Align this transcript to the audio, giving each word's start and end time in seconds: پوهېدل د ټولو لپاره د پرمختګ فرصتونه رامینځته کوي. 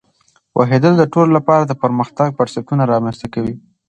پوهېدل 0.53 0.93
د 0.97 1.03
ټولو 1.13 1.29
لپاره 1.37 1.63
د 1.65 1.71
پرمختګ 1.83 2.27
فرصتونه 2.37 2.83
رامینځته 2.91 3.27
کوي. 3.33 3.55